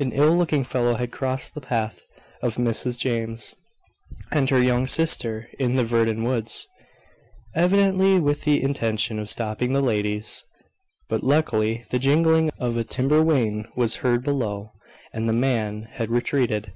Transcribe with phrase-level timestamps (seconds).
[0.00, 2.04] An ill looking fellow had crossed the path
[2.42, 3.54] of Mrs James
[4.32, 6.66] and her young sister in the Verdon woods,
[7.54, 10.44] evidently with the intention of stopping the ladies;
[11.08, 14.72] but luckily the jingling of a timber wain was heard below,
[15.12, 16.72] and the man had retreated.